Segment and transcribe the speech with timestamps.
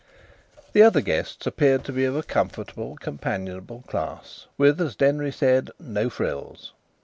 [0.73, 5.69] The other guests appeared to be of a comfortable, companionable class, with, as Denry said,
[5.79, 6.71] "no frills."